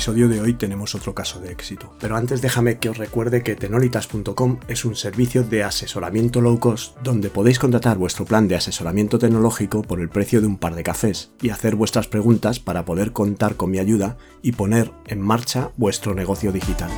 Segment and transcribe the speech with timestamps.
[0.00, 3.54] Episodio de hoy tenemos otro caso de éxito, pero antes déjame que os recuerde que
[3.54, 9.18] tenolitas.com es un servicio de asesoramiento low cost donde podéis contratar vuestro plan de asesoramiento
[9.18, 13.12] tecnológico por el precio de un par de cafés y hacer vuestras preguntas para poder
[13.12, 16.90] contar con mi ayuda y poner en marcha vuestro negocio digital.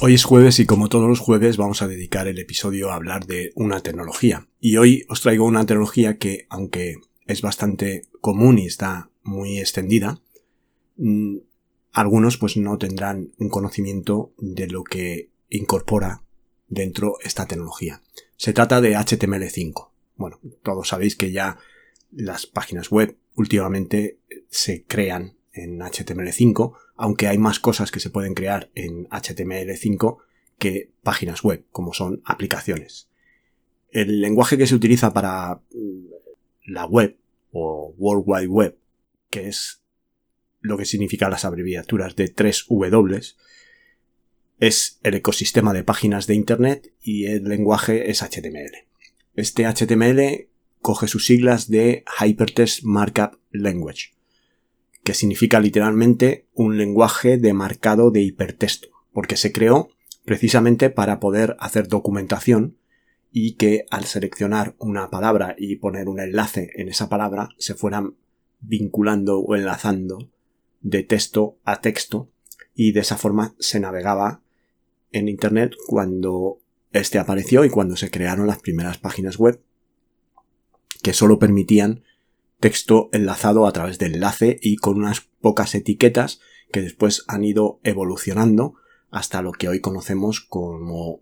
[0.00, 3.24] Hoy es jueves y como todos los jueves vamos a dedicar el episodio a hablar
[3.24, 4.48] de una tecnología.
[4.60, 6.96] Y hoy os traigo una tecnología que, aunque
[7.26, 10.20] es bastante común y está muy extendida,
[11.92, 16.22] algunos pues no tendrán un conocimiento de lo que incorpora
[16.68, 18.02] dentro esta tecnología.
[18.36, 19.90] Se trata de HTML5.
[20.16, 21.58] Bueno, todos sabéis que ya
[22.12, 28.34] las páginas web últimamente se crean en HTML5, aunque hay más cosas que se pueden
[28.34, 30.18] crear en HTML5
[30.58, 33.08] que páginas web, como son aplicaciones.
[33.90, 36.06] El lenguaje que se utiliza para mm,
[36.66, 37.16] la web
[37.52, 38.78] o World Wide Web,
[39.30, 39.82] que es
[40.60, 43.34] lo que significa las abreviaturas de 3W,
[44.58, 48.86] es el ecosistema de páginas de Internet y el lenguaje es HTML.
[49.34, 50.48] Este HTML
[50.80, 54.14] coge sus siglas de Hypertext Markup Language,
[55.04, 59.90] que significa literalmente un lenguaje de marcado de hipertexto, porque se creó
[60.24, 62.76] precisamente para poder hacer documentación
[63.30, 68.14] y que al seleccionar una palabra y poner un enlace en esa palabra se fueran
[68.60, 70.30] vinculando o enlazando
[70.86, 72.28] de texto a texto
[72.72, 74.40] y de esa forma se navegaba
[75.10, 76.60] en Internet cuando
[76.92, 79.60] este apareció y cuando se crearon las primeras páginas web
[81.02, 82.04] que solo permitían
[82.60, 86.40] texto enlazado a través de enlace y con unas pocas etiquetas
[86.70, 88.74] que después han ido evolucionando
[89.10, 91.20] hasta lo que hoy conocemos como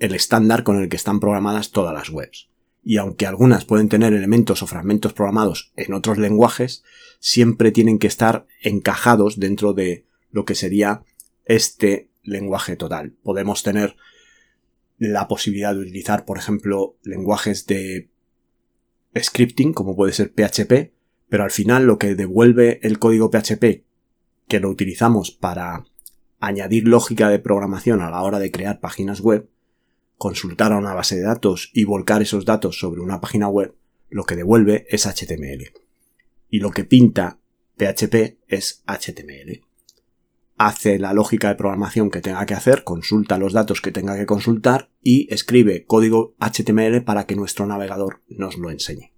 [0.00, 2.48] el estándar con el que están programadas todas las webs
[2.88, 6.84] y aunque algunas pueden tener elementos o fragmentos programados en otros lenguajes,
[7.18, 11.02] siempre tienen que estar encajados dentro de lo que sería
[11.44, 13.12] este lenguaje total.
[13.22, 13.96] Podemos tener
[14.96, 18.08] la posibilidad de utilizar, por ejemplo, lenguajes de
[19.14, 20.94] scripting, como puede ser PHP,
[21.28, 23.84] pero al final lo que devuelve el código PHP
[24.48, 25.84] que lo utilizamos para
[26.40, 29.46] añadir lógica de programación a la hora de crear páginas web,
[30.18, 33.74] consultar a una base de datos y volcar esos datos sobre una página web,
[34.10, 35.72] lo que devuelve es HTML.
[36.50, 37.38] Y lo que pinta
[37.76, 39.62] PHP es HTML.
[40.56, 44.26] Hace la lógica de programación que tenga que hacer, consulta los datos que tenga que
[44.26, 49.12] consultar y escribe código HTML para que nuestro navegador nos lo enseñe.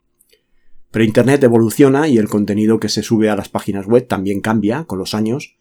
[0.91, 4.85] Pero Internet evoluciona y el contenido que se sube a las páginas web también cambia
[4.85, 5.57] con los años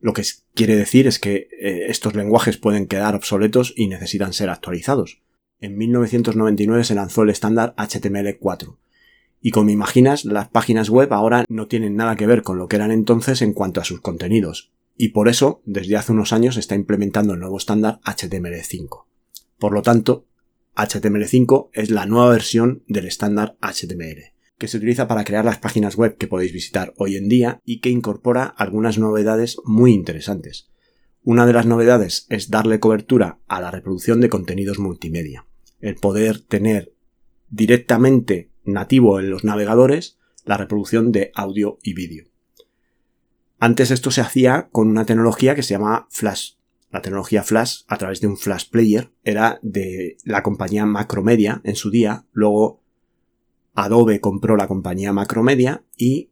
[0.00, 0.22] lo que
[0.54, 5.20] quiere decir es que eh, estos lenguajes pueden quedar obsoletos y necesitan ser actualizados.
[5.60, 8.76] En 1999 se lanzó el estándar HTML4.
[9.40, 12.76] Y como imaginas, las páginas web ahora no tienen nada que ver con lo que
[12.76, 14.72] eran entonces en cuanto a sus contenidos.
[14.96, 19.04] Y por eso, desde hace unos años se está implementando el nuevo estándar HTML5.
[19.58, 20.26] Por lo tanto,
[20.76, 25.96] HTML5 es la nueva versión del estándar HTML que se utiliza para crear las páginas
[25.96, 30.68] web que podéis visitar hoy en día y que incorpora algunas novedades muy interesantes.
[31.22, 35.46] Una de las novedades es darle cobertura a la reproducción de contenidos multimedia.
[35.80, 36.92] El poder tener
[37.50, 42.26] directamente nativo en los navegadores la reproducción de audio y vídeo.
[43.60, 46.52] Antes esto se hacía con una tecnología que se llama Flash.
[46.90, 51.76] La tecnología Flash a través de un Flash Player era de la compañía Macromedia en
[51.76, 52.82] su día, luego
[53.80, 56.30] Adobe compró la compañía Macromedia y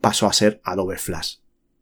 [0.00, 1.38] pasó a ser Adobe Flash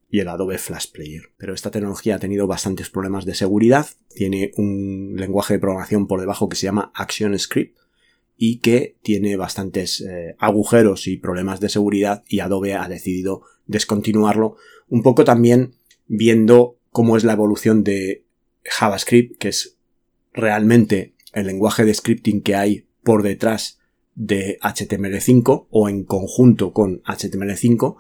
[0.09, 1.25] y el Adobe Flash Player.
[1.37, 6.19] Pero esta tecnología ha tenido bastantes problemas de seguridad, tiene un lenguaje de programación por
[6.19, 7.77] debajo que se llama ActionScript
[8.39, 14.57] y que tiene bastantes eh, agujeros y problemas de seguridad y Adobe ha decidido descontinuarlo,
[14.89, 15.75] un poco también
[16.07, 18.25] viendo cómo es la evolución de
[18.65, 19.77] JavaScript, que es
[20.33, 23.82] realmente el lenguaje de scripting que hay por detrás
[24.15, 27.97] de HTML5 o en conjunto con HTML5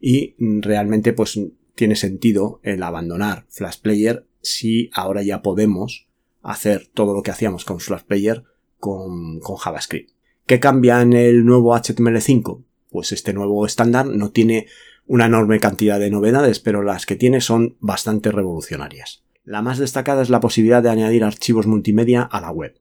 [0.00, 1.38] y realmente pues
[1.74, 6.06] tiene sentido el abandonar Flash Player si ahora ya podemos
[6.42, 8.44] hacer todo lo que hacíamos con Flash Player
[8.78, 10.10] con, con JavaScript.
[10.46, 12.62] ¿Qué cambia en el nuevo HTML5?
[12.90, 14.66] Pues este nuevo estándar no tiene
[15.06, 19.24] una enorme cantidad de novedades, pero las que tiene son bastante revolucionarias.
[19.44, 22.78] La más destacada es la posibilidad de añadir archivos multimedia a la web.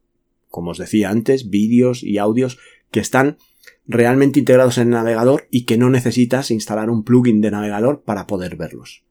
[0.50, 2.58] Como os decía antes, vídeos y audios
[2.96, 3.36] que están
[3.86, 8.26] realmente integrados en el navegador y que no necesitas instalar un plugin de navegador para
[8.26, 9.04] poder verlos.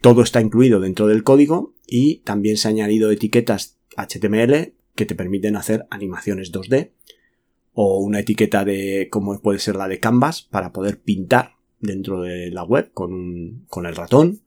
[0.00, 5.16] Todo está incluido dentro del código y también se han añadido etiquetas HTML que te
[5.16, 6.92] permiten hacer animaciones 2D
[7.72, 12.52] o una etiqueta de como puede ser la de Canvas para poder pintar dentro de
[12.52, 14.42] la web con, con el ratón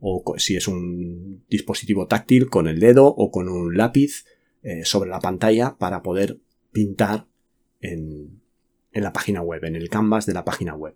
[0.00, 4.24] o si es un dispositivo táctil con el dedo o con un lápiz
[4.64, 6.40] eh, sobre la pantalla para poder
[6.72, 7.29] pintar
[7.80, 8.40] en,
[8.92, 10.94] la página web, en el canvas de la página web.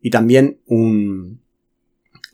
[0.00, 1.40] Y también un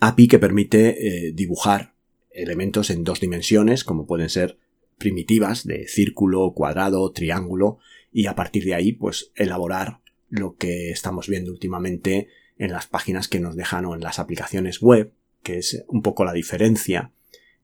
[0.00, 1.94] API que permite eh, dibujar
[2.30, 4.58] elementos en dos dimensiones, como pueden ser
[4.98, 7.78] primitivas de círculo, cuadrado, triángulo,
[8.12, 12.28] y a partir de ahí, pues elaborar lo que estamos viendo últimamente
[12.58, 16.24] en las páginas que nos dejan o en las aplicaciones web, que es un poco
[16.24, 17.12] la diferencia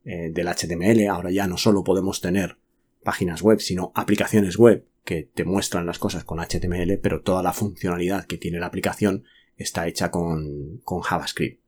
[0.04, 1.08] eh, del HTML.
[1.08, 2.56] Ahora ya no solo podemos tener
[3.02, 7.54] páginas web, sino aplicaciones web que te muestran las cosas con HTML, pero toda la
[7.54, 9.24] funcionalidad que tiene la aplicación
[9.56, 11.62] está hecha con, con JavaScript.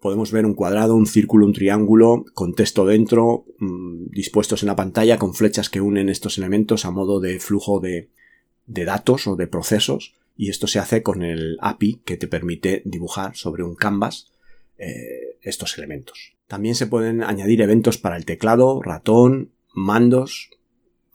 [0.00, 4.76] Podemos ver un cuadrado, un círculo, un triángulo, con texto dentro, mm, dispuestos en la
[4.76, 8.08] pantalla, con flechas que unen estos elementos a modo de flujo de,
[8.66, 12.82] de datos o de procesos, y esto se hace con el API que te permite
[12.84, 14.32] dibujar sobre un canvas
[14.78, 16.34] eh, estos elementos.
[16.46, 20.50] También se pueden añadir eventos para el teclado, ratón, mandos,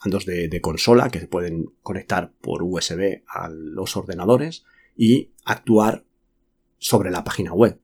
[0.04, 4.66] mandos de, consola que se pueden conectar por USB a los ordenadores
[4.96, 6.06] y actuar
[6.78, 7.80] sobre la página web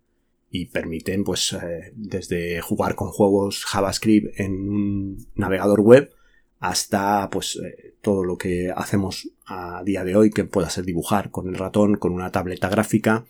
[0.50, 6.12] y permiten pues eh, desde jugar con juegos JavaScript en un navegador web
[6.60, 11.30] hasta pues eh, todo lo que hacemos a día de hoy que pueda ser dibujar
[11.30, 13.26] con el ratón, con una tableta gráfica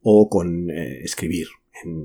[0.00, 1.48] o con escribir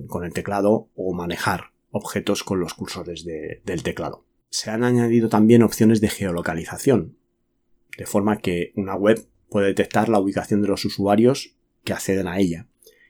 [0.07, 4.25] con el teclado o manejar objetos con los cursores del teclado.
[4.53, 7.17] Se han añadido también opciones de geolocalización,
[7.97, 12.37] de forma que una web puede detectar la ubicación de los usuarios que acceden a
[12.37, 12.67] ella.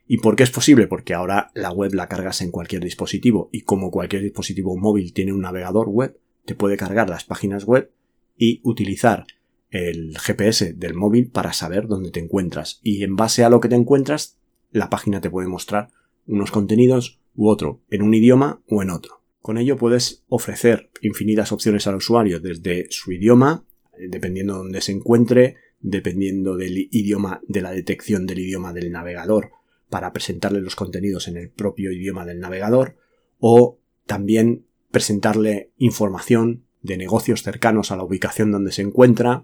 [0.07, 0.87] ¿Y por qué es posible?
[0.87, 5.33] Porque ahora la web la cargas en cualquier dispositivo y como cualquier dispositivo móvil tiene
[5.33, 7.91] un navegador web, te puede cargar las páginas web
[8.37, 9.25] y utilizar
[9.69, 12.79] el GPS del móvil para saber dónde te encuentras.
[12.83, 14.39] Y en base a lo que te encuentras,
[14.71, 15.89] la página te puede mostrar
[16.25, 19.22] unos contenidos u otro, en un idioma o en otro.
[19.43, 23.65] Con ello puedes ofrecer infinitas opciones al usuario desde su idioma,
[23.99, 28.89] eh, dependiendo de dónde se encuentre, dependiendo del idioma, de la detección del idioma del
[28.89, 29.51] navegador,
[29.89, 32.95] para presentarle los contenidos en el propio idioma del navegador,
[33.37, 39.43] o también presentarle información de negocios cercanos a la ubicación donde se encuentra.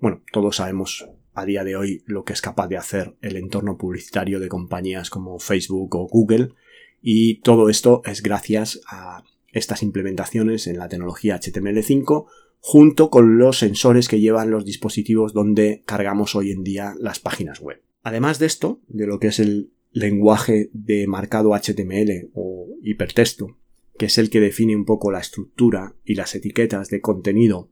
[0.00, 3.78] Bueno, todos sabemos a día de hoy lo que es capaz de hacer el entorno
[3.78, 6.54] publicitario de compañías como Facebook o Google
[7.02, 9.22] y todo esto es gracias a
[9.52, 12.26] estas implementaciones en la tecnología HTML5
[12.60, 17.60] junto con los sensores que llevan los dispositivos donde cargamos hoy en día las páginas
[17.60, 17.82] web.
[18.02, 23.56] Además de esto, de lo que es el lenguaje de marcado HTML o hipertexto,
[23.96, 27.70] que es el que define un poco la estructura y las etiquetas de contenido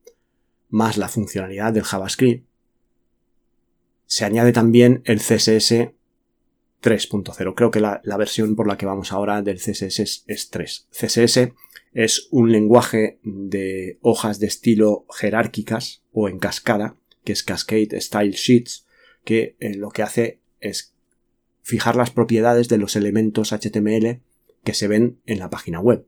[0.68, 2.46] más la funcionalidad del JavaScript,
[4.06, 5.90] se añade también el CSS
[6.86, 7.54] 3.0.
[7.56, 10.86] Creo que la, versión por la que vamos ahora del CSS es, 3.
[10.92, 11.52] CSS
[11.92, 18.34] es un lenguaje de hojas de estilo jerárquicas o en cascada, que es Cascade Style
[18.34, 18.86] Sheets,
[19.24, 20.94] que eh, lo que hace es
[21.62, 24.20] fijar las propiedades de los elementos HTML
[24.62, 26.06] que se ven en la página web.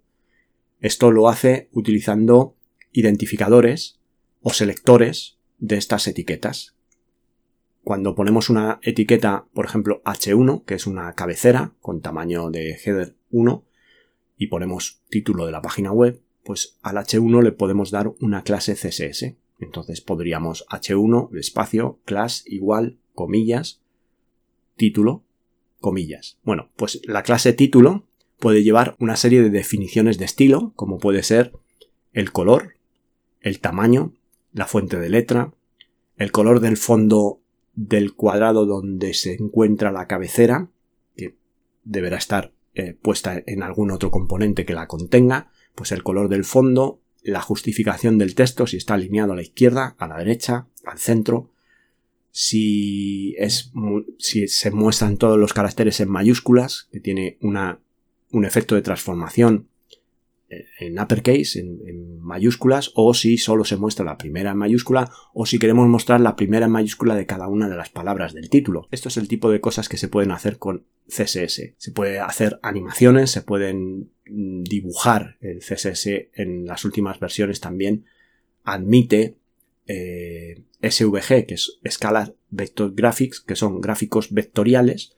[0.80, 2.54] Esto lo hace utilizando
[2.92, 3.98] identificadores
[4.42, 6.76] o selectores de estas etiquetas,
[7.88, 13.16] cuando ponemos una etiqueta, por ejemplo, H1, que es una cabecera con tamaño de header
[13.30, 13.64] 1,
[14.36, 18.74] y ponemos título de la página web, pues al H1 le podemos dar una clase
[18.74, 19.36] CSS.
[19.58, 23.80] Entonces podríamos H1, espacio, class igual, comillas,
[24.76, 25.22] título,
[25.80, 26.36] comillas.
[26.42, 28.04] Bueno, pues la clase título
[28.38, 31.54] puede llevar una serie de definiciones de estilo, como puede ser
[32.12, 32.74] el color,
[33.40, 34.12] el tamaño,
[34.52, 35.54] la fuente de letra,
[36.18, 37.40] el color del fondo
[37.78, 40.68] del cuadrado donde se encuentra la cabecera,
[41.16, 41.36] que
[41.84, 46.44] deberá estar eh, puesta en algún otro componente que la contenga, pues el color del
[46.44, 50.98] fondo, la justificación del texto, si está alineado a la izquierda, a la derecha, al
[50.98, 51.52] centro,
[52.32, 53.70] si, es,
[54.18, 57.78] si se muestran todos los caracteres en mayúsculas, que tiene una,
[58.32, 59.68] un efecto de transformación
[60.48, 65.58] en uppercase, en, mayúsculas, o si solo se muestra la primera en mayúscula, o si
[65.58, 68.88] queremos mostrar la primera en mayúscula de cada una de las palabras del título.
[68.90, 71.74] Esto es el tipo de cosas que se pueden hacer con CSS.
[71.76, 78.04] Se puede hacer animaciones, se pueden mm, dibujar el CSS en las últimas versiones también.
[78.64, 79.36] Admite
[79.86, 85.16] eh, SVG, que es Scalar Vector Graphics, que son gráficos vectoriales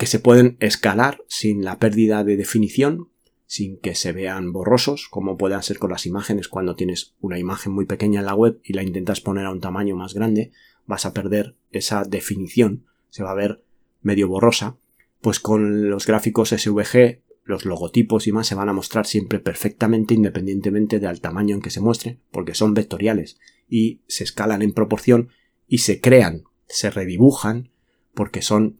[0.00, 3.09] que se pueden escalar sin la pérdida de definición,
[3.50, 7.72] sin que se vean borrosos, como pueden ser con las imágenes cuando tienes una imagen
[7.72, 10.52] muy pequeña en la web y la intentas poner a un tamaño más grande,
[10.86, 13.64] vas a perder esa definición, se va a ver
[14.02, 14.76] medio borrosa,
[15.20, 20.14] pues con los gráficos SVG los logotipos y más se van a mostrar siempre perfectamente
[20.14, 25.30] independientemente del tamaño en que se muestre, porque son vectoriales y se escalan en proporción
[25.66, 27.72] y se crean, se redibujan,
[28.14, 28.78] porque son,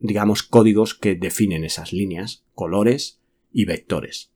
[0.00, 3.20] digamos, códigos que definen esas líneas, colores
[3.54, 4.32] y vectores.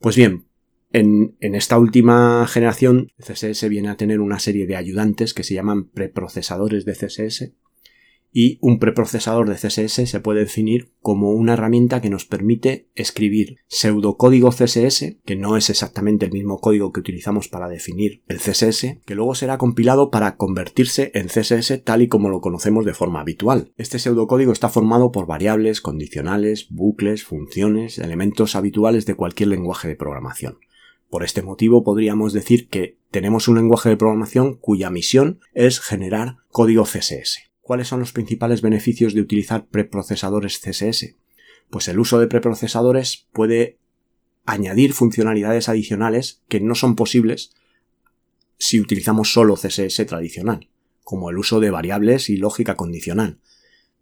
[0.00, 0.46] Pues bien,
[0.92, 5.54] en, en, esta última generación, CSS viene a tener una serie de ayudantes que se
[5.54, 7.52] llaman preprocesadores de CSS,
[8.36, 13.58] y un preprocesador de CSS se puede definir como una herramienta que nos permite escribir
[13.68, 18.98] pseudocódigo CSS, que no es exactamente el mismo código que utilizamos para definir el CSS,
[19.06, 23.20] que luego será compilado para convertirse en CSS tal y como lo conocemos de forma
[23.20, 23.72] habitual.
[23.76, 29.94] Este pseudocódigo está formado por variables, condicionales, bucles, funciones, elementos habituales de cualquier lenguaje de
[29.94, 30.58] programación.
[31.08, 36.38] Por este motivo podríamos decir que tenemos un lenguaje de programación cuya misión es generar
[36.48, 37.53] código CSS.
[37.64, 41.16] ¿Cuáles son los principales beneficios de utilizar preprocesadores CSS?
[41.70, 43.78] Pues el uso de preprocesadores puede
[44.44, 47.54] añadir funcionalidades adicionales que no son posibles
[48.58, 50.68] si utilizamos solo CSS tradicional,
[51.04, 53.38] como el uso de variables y lógica condicional.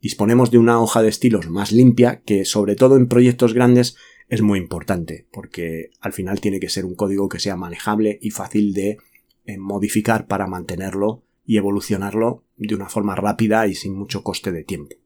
[0.00, 3.94] Disponemos de una hoja de estilos más limpia que sobre todo en proyectos grandes
[4.28, 8.30] es muy importante, porque al final tiene que ser un código que sea manejable y
[8.30, 8.98] fácil de
[9.46, 14.64] eh, modificar para mantenerlo y evolucionarlo de una forma rápida y sin mucho coste de
[14.64, 14.96] tiempo.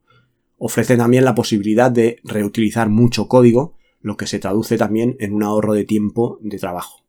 [0.58, 5.42] Ofrece también la posibilidad de reutilizar mucho código, lo que se traduce también en un
[5.42, 7.04] ahorro de tiempo de trabajo.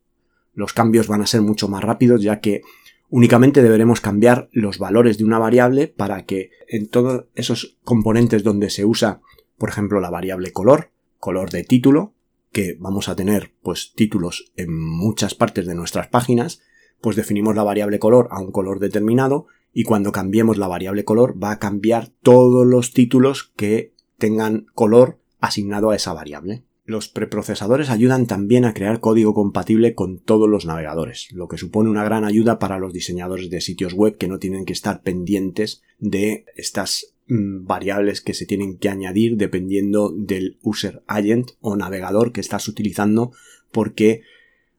[0.54, 2.62] Los cambios van a ser mucho más rápidos ya que
[3.08, 8.70] únicamente deberemos cambiar los valores de una variable para que en todos esos componentes donde
[8.70, 9.20] se usa,
[9.56, 12.14] por ejemplo, la variable color, color de título,
[12.52, 16.60] que vamos a tener pues títulos en muchas partes de nuestras páginas,
[17.00, 21.42] pues definimos la variable color a un color determinado y cuando cambiemos la variable color
[21.42, 26.64] va a cambiar todos los títulos que tengan color asignado a esa variable.
[26.84, 31.90] Los preprocesadores ayudan también a crear código compatible con todos los navegadores, lo que supone
[31.90, 35.82] una gran ayuda para los diseñadores de sitios web que no tienen que estar pendientes
[35.98, 42.32] de estas mm, variables que se tienen que añadir dependiendo del user agent o navegador
[42.32, 43.32] que estás utilizando
[43.70, 44.22] porque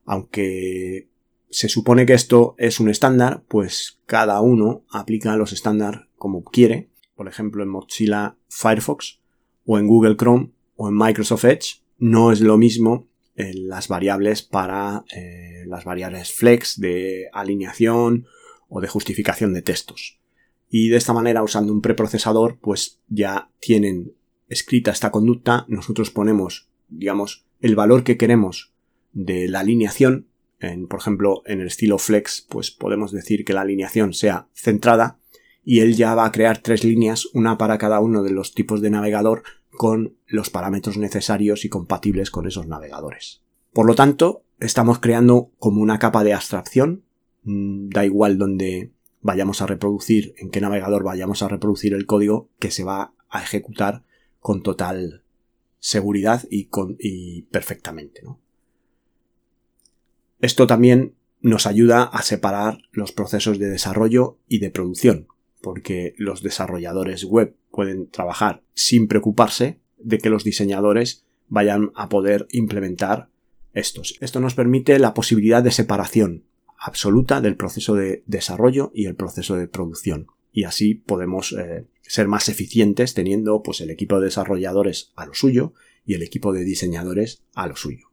[0.06, 1.09] aunque
[1.50, 6.90] se supone que esto es un estándar, pues cada uno aplica los estándares como quiere.
[7.16, 9.20] Por ejemplo, en Mozilla Firefox
[9.66, 14.42] o en Google Chrome o en Microsoft Edge no es lo mismo eh, las variables
[14.42, 18.26] para eh, las variables flex de alineación
[18.68, 20.20] o de justificación de textos.
[20.70, 24.14] Y de esta manera, usando un preprocesador, pues ya tienen
[24.48, 28.72] escrita esta conducta, nosotros ponemos, digamos, el valor que queremos
[29.14, 30.29] de la alineación
[30.88, 35.18] por ejemplo, en el estilo flex, pues podemos decir que la alineación sea centrada
[35.64, 38.82] y él ya va a crear tres líneas, una para cada uno de los tipos
[38.82, 43.42] de navegador con los parámetros necesarios y compatibles con esos navegadores.
[43.72, 47.04] Por lo tanto, estamos creando como una capa de abstracción,
[47.44, 52.50] mm, da igual donde vayamos a reproducir, en qué navegador vayamos a reproducir el código
[52.60, 54.04] que se va a ejecutar
[54.40, 55.24] con total
[55.80, 58.22] seguridad y, con, y perfectamente.
[58.24, 58.40] ¿no?
[60.40, 65.28] Esto también nos ayuda a separar los procesos de desarrollo y de producción,
[65.62, 72.48] porque los desarrolladores web pueden trabajar sin preocuparse de que los diseñadores vayan a poder
[72.52, 73.30] implementar
[73.74, 74.16] estos.
[74.22, 76.44] Esto nos permite la posibilidad de separación
[76.78, 80.28] absoluta del proceso de desarrollo y el proceso de producción.
[80.52, 85.34] Y así podemos eh, ser más eficientes teniendo pues el equipo de desarrolladores a lo
[85.34, 85.74] suyo
[86.06, 88.09] y el equipo de diseñadores a lo suyo.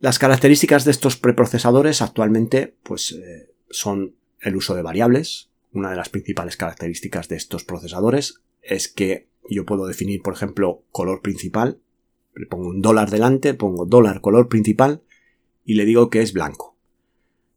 [0.00, 5.50] Las características de estos preprocesadores actualmente pues, eh, son el uso de variables.
[5.72, 10.84] Una de las principales características de estos procesadores es que yo puedo definir, por ejemplo,
[10.92, 11.80] color principal.
[12.34, 15.02] Le pongo un dólar delante, pongo dólar color principal
[15.64, 16.76] y le digo que es blanco.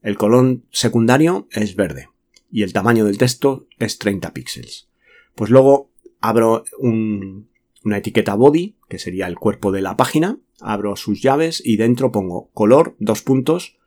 [0.02, 2.10] El color secundario es verde
[2.52, 4.90] y el tamaño del texto es 30 píxeles.
[5.36, 11.22] Pues luego abro una etiqueta body, que sería el cuerpo de la página, abro sus
[11.22, 13.78] llaves y dentro pongo color, dos puntos,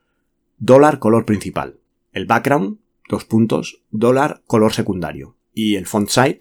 [0.58, 1.78] dólar, color principal.
[2.12, 2.78] El background,
[3.08, 5.36] dos puntos, dólar, color secundario.
[5.52, 6.40] Y el font size,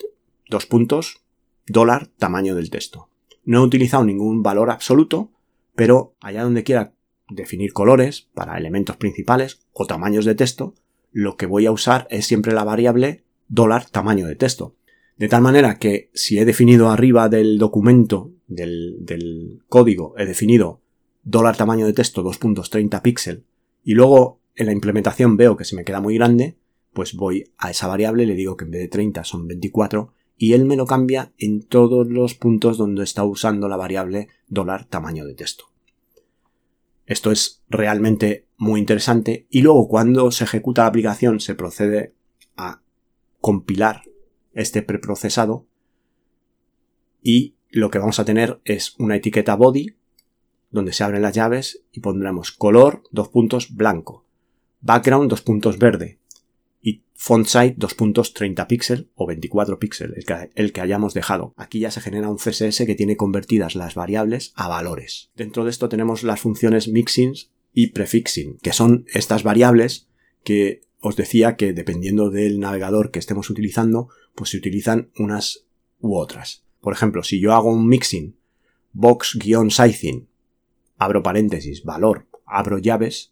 [0.49, 1.21] dos puntos,
[1.67, 3.09] dólar, tamaño del texto.
[3.43, 5.31] No he utilizado ningún valor absoluto,
[5.75, 6.93] pero allá donde quiera
[7.29, 10.75] definir colores para elementos principales o tamaños de texto,
[11.11, 14.75] lo que voy a usar es siempre la variable dólar tamaño de texto.
[15.17, 20.81] De tal manera que si he definido arriba del documento, del, del código, he definido
[21.23, 23.43] dólar tamaño de texto 2.30 píxel
[23.83, 26.57] y luego en la implementación veo que se me queda muy grande,
[26.93, 30.53] pues voy a esa variable, le digo que en vez de 30 son 24 y
[30.53, 35.25] él me lo cambia en todos los puntos donde está usando la variable dólar tamaño
[35.25, 35.65] de texto.
[37.05, 42.13] Esto es realmente muy interesante y luego cuando se ejecuta la aplicación se procede
[42.55, 42.81] a
[43.41, 44.03] compilar
[44.53, 45.65] este preprocesado
[47.21, 49.95] y lo que vamos a tener es una etiqueta body
[50.69, 54.25] donde se abren las llaves y pondremos color dos puntos blanco,
[54.81, 56.19] background dos puntos verde
[56.83, 61.15] y font size dos puntos 30 píxeles o 24 píxeles, el que, el que hayamos
[61.15, 61.53] dejado.
[61.57, 65.31] Aquí ya se genera un CSS que tiene convertidas las variables a valores.
[65.35, 67.33] Dentro de esto tenemos las funciones mixing
[67.73, 70.07] y prefixing, que son estas variables
[70.43, 75.65] que os decía que dependiendo del navegador que estemos utilizando, pues se utilizan unas
[75.99, 76.63] u otras.
[76.83, 78.35] Por ejemplo, si yo hago un mixing
[78.91, 80.27] box-sizing,
[80.97, 83.31] abro paréntesis, valor, abro llaves,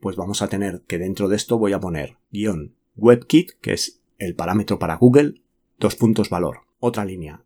[0.00, 4.00] pues vamos a tener que dentro de esto voy a poner guion WebKit, que es
[4.16, 5.42] el parámetro para Google,
[5.78, 6.62] dos puntos valor.
[6.78, 7.44] Otra línea,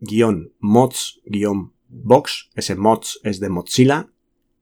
[0.00, 4.08] guion mods, guion box, ese mods es de Mozilla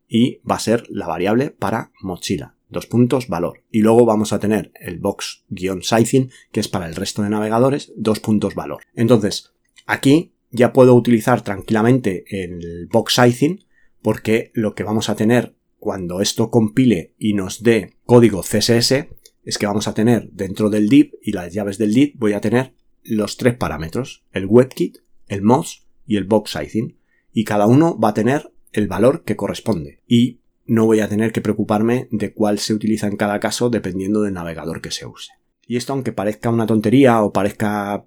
[0.09, 3.65] y va a ser la variable para Mozilla dos puntos, valor.
[3.71, 8.21] Y luego vamos a tener el box-sizing, que es para el resto de navegadores, dos
[8.21, 8.85] puntos, valor.
[8.95, 9.53] Entonces,
[9.93, 13.65] aquí ya puedo utilizar tranquilamente el box sizing,
[14.03, 19.09] porque lo que vamos a tener cuando esto compile y nos dé código CSS
[19.45, 22.41] es que vamos a tener dentro del div y las llaves del div voy a
[22.41, 26.99] tener los tres parámetros, el WebKit, el mods y el box sizing.
[27.33, 30.01] Y cada uno va a tener el valor que corresponde.
[30.07, 34.23] Y no voy a tener que preocuparme de cuál se utiliza en cada caso dependiendo
[34.23, 35.33] del navegador que se use.
[35.67, 38.05] Y esto, aunque parezca una tontería o parezca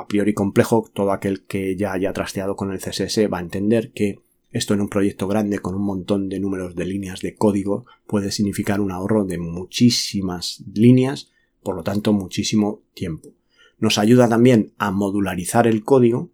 [0.00, 3.92] a priori complejo, todo aquel que ya haya trasteado con el CSS va a entender
[3.92, 7.86] que esto en un proyecto grande con un montón de números de líneas de código
[8.06, 11.30] puede significar un ahorro de muchísimas líneas,
[11.62, 13.30] por lo tanto muchísimo tiempo.
[13.78, 16.30] Nos ayuda también a modularizar el código,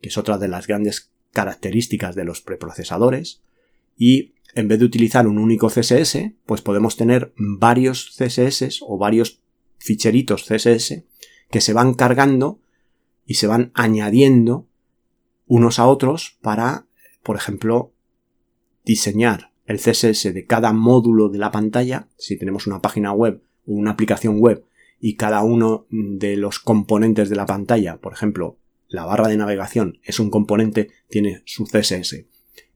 [0.00, 3.42] que es otra de las grandes características de los preprocesadores,
[3.96, 9.40] y en vez de utilizar un único CSS, pues podemos tener varios CSS o varios
[9.78, 11.02] ficheritos CSS
[11.50, 12.60] que se van cargando
[13.28, 14.66] y se van añadiendo
[15.46, 16.86] unos a otros para,
[17.22, 17.92] por ejemplo,
[18.84, 23.74] diseñar el CSS de cada módulo de la pantalla, si tenemos una página web o
[23.74, 24.64] una aplicación web
[24.98, 28.56] y cada uno de los componentes de la pantalla, por ejemplo,
[28.88, 32.24] la barra de navegación es un componente, tiene su CSS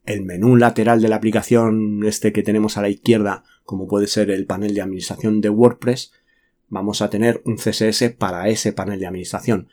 [0.04, 4.30] el menú lateral de la aplicación este que tenemos a la izquierda, como puede ser
[4.30, 6.12] el panel de administración de WordPress,
[6.68, 9.68] vamos a tener un CSS para ese panel de administración.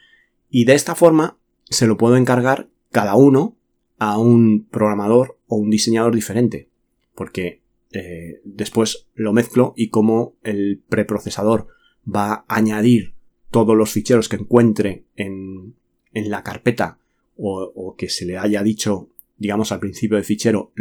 [0.50, 3.58] Y de esta forma se lo puedo encargar cada uno
[3.98, 6.70] a un programador o un diseñador diferente.
[7.16, 11.68] Porque eh, después lo mezclo y como el preprocesador
[12.08, 13.14] va a añadir
[13.52, 15.76] todos los ficheros que encuentre en,
[16.14, 17.00] en la carpeta
[17.36, 19.10] o, o, que se le haya dicho
[19.40, 20.72] digamos al principio del fichero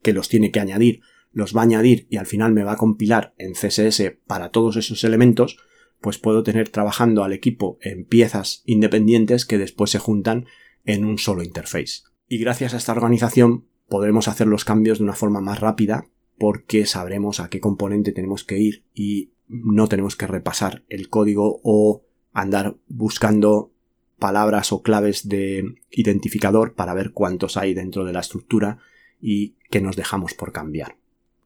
[0.00, 1.00] que los tiene que añadir,
[1.32, 4.76] los va a añadir y al final me va a compilar en CSS para todos
[4.76, 5.58] esos elementos,
[6.04, 10.44] pues puedo tener trabajando al equipo en piezas independientes que después se juntan
[10.84, 12.02] en un solo interface.
[12.28, 16.04] Y gracias a esta organización podremos hacer los cambios de una forma más rápida
[16.36, 21.62] porque sabremos a qué componente tenemos que ir y no tenemos que repasar el código
[21.64, 23.72] o andar buscando
[24.18, 28.76] palabras o claves de identificador para ver cuántos hay dentro de la estructura
[29.22, 30.98] y qué nos dejamos por cambiar.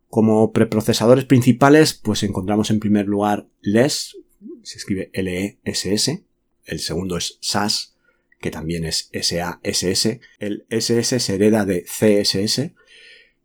[0.08, 4.16] Como preprocesadores principales, pues encontramos en primer lugar LESS,
[4.62, 6.24] se escribe L-E-S-S,
[6.64, 7.96] el segundo es SAS,
[8.40, 12.72] que también es S-A-S-S, el SS se hereda de CSS,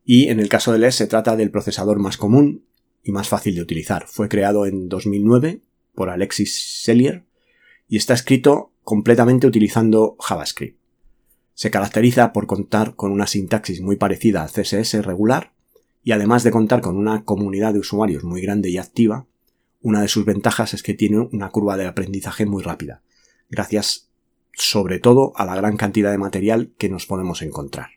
[0.05, 2.65] y en el caso de LESS se trata del procesador más común
[3.03, 4.07] y más fácil de utilizar.
[4.07, 5.61] Fue creado en 2009
[5.95, 7.23] por Alexis Sellier
[7.87, 10.77] y está escrito completamente utilizando JavaScript.
[11.53, 15.53] Se caracteriza por contar con una sintaxis muy parecida al CSS regular
[16.03, 19.27] y además de contar con una comunidad de usuarios muy grande y activa,
[19.83, 23.03] una de sus ventajas es que tiene una curva de aprendizaje muy rápida,
[23.49, 24.09] gracias
[24.53, 27.89] sobre todo a la gran cantidad de material que nos podemos encontrar.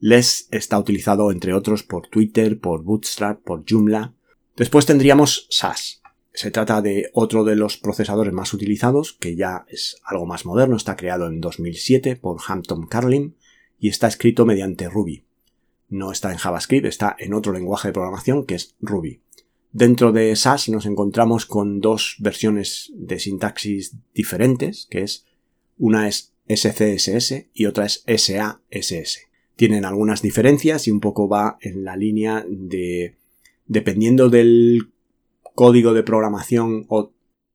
[0.00, 4.14] LES está utilizado entre otros por Twitter, por Bootstrap, por Joomla.
[4.56, 6.02] Después tendríamos SAS,
[6.38, 10.76] se trata de otro de los procesadores más utilizados, que ya es algo más moderno,
[10.76, 13.34] está creado en 2007 por Hampton Carlin
[13.80, 15.24] y está escrito mediante Ruby.
[15.88, 19.20] No está en JavaScript, está en otro lenguaje de programación que es Ruby.
[19.72, 25.26] Dentro de SAS nos encontramos con dos versiones de sintaxis diferentes, que es
[25.76, 29.18] una es SCSS y otra es SASS.
[29.56, 33.16] Tienen algunas diferencias y un poco va en la línea de
[33.66, 34.90] dependiendo del
[35.54, 36.86] código de programación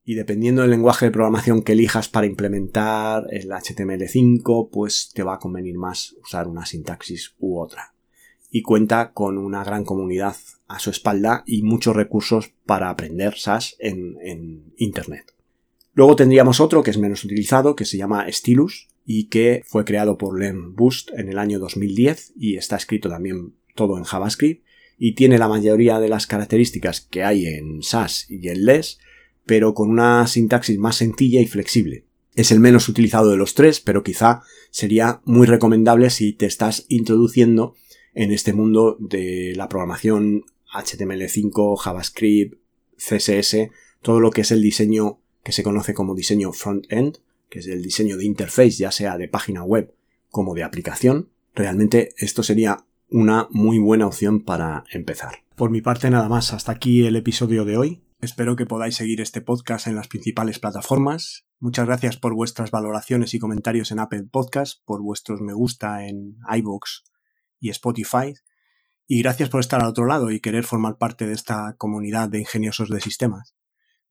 [0.06, 5.36] y dependiendo del lenguaje de programación que elijas para implementar el HTML5, pues te va
[5.36, 7.93] a convenir más usar una sintaxis u otra.
[8.56, 10.36] Y cuenta con una gran comunidad
[10.68, 15.34] a su espalda y muchos recursos para aprender SAS en, Internet.
[15.96, 20.20] Luego tendríamos otro que es menos utilizado, que se llama Stylus y que fue creado
[20.20, 24.64] por Len Boost en el año 2010 y está escrito también todo en JavaScript
[25.00, 29.00] y tiene la mayoría de las características que hay en SAS y en LES,
[29.46, 32.06] pero con una sintaxis más sencilla y flexible.
[32.36, 36.86] Es el menos utilizado de los tres, pero quizá sería muy recomendable si te estás
[36.88, 37.76] introduciendo
[38.14, 42.60] en este mundo de la programación HTML5, JavaScript,
[42.98, 43.70] CSS,
[44.02, 47.18] todo lo que es el diseño que se conoce como diseño front-end,
[47.50, 49.94] que es el diseño de interface, ya sea de página web
[50.30, 51.30] como de aplicación.
[51.54, 55.44] Realmente esto sería una muy buena opción para empezar.
[55.56, 58.02] Por mi parte nada más, hasta aquí el episodio de hoy.
[58.22, 61.46] Espero que podáis seguir este podcast en las principales plataformas.
[61.60, 66.38] Muchas gracias por vuestras valoraciones y comentarios en Apple Podcast, por vuestros me gusta en
[66.58, 67.04] iVoox
[67.64, 68.34] y Spotify.
[69.08, 72.40] Y gracias por estar al otro lado y querer formar parte de esta comunidad de
[72.40, 73.56] ingeniosos de sistemas.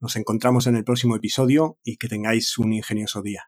[0.01, 3.45] Nos encontramos en el próximo episodio y que tengáis un ingenioso día.